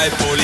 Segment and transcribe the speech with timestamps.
[0.00, 0.39] Bipolar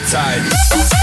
[0.00, 0.40] zwei,
[0.70, 1.01] Polizei.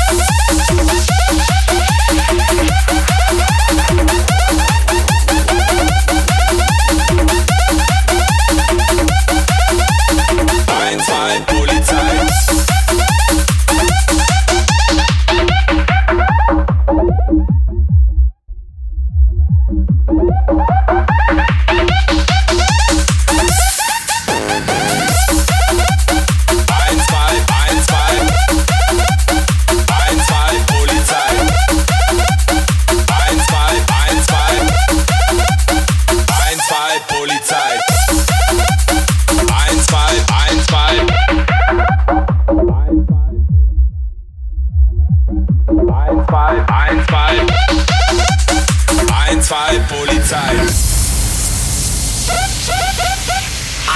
[49.69, 50.55] Zwei, Polizei.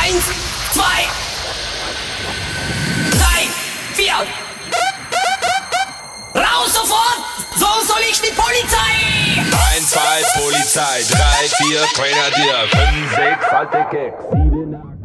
[0.04, 0.24] Eins,
[0.72, 1.08] zwei,
[3.10, 3.50] drei,
[3.96, 4.14] vier.
[6.36, 7.24] Raus sofort!
[7.56, 9.42] So soll ich die Polizei!
[9.74, 15.00] Eins, zwei, Polizei, drei, vier, Grenadier, fünf, sechs, alte Keks, sieben, acht,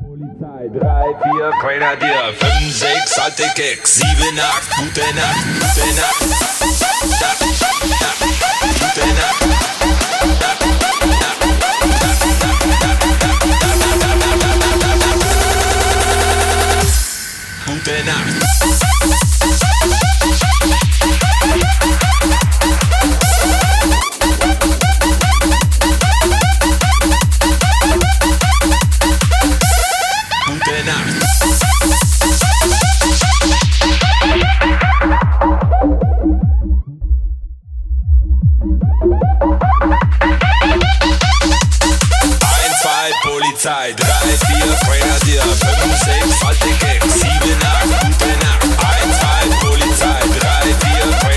[0.00, 6.22] Polizei, drei, vier, Grenadier, fünf, sechs, alte Keks, sieben, acht, gute Nacht, gute Nacht,
[8.94, 9.41] Nacht,
[43.22, 44.06] Polizei, 3,
[44.36, 45.54] 4, Feuer dir, 5,
[46.04, 51.31] 6, alte Gang, 7, 8, gute Nacht, 1, 2, Polizei, 3, 4, Feuer